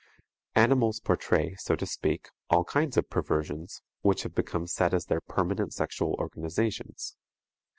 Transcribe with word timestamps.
Animals 0.55 0.99
portray, 0.99 1.53
so 1.59 1.75
to 1.75 1.85
speak, 1.85 2.29
all 2.49 2.63
kinds 2.63 2.97
of 2.97 3.07
perversions 3.11 3.83
which 4.01 4.23
have 4.23 4.33
become 4.33 4.65
set 4.65 4.95
as 4.95 5.05
their 5.05 5.21
permanent 5.21 5.73
sexual 5.75 6.15
organizations. 6.17 7.15